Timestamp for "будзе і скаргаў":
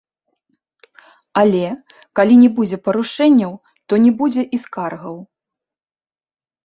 4.23-5.17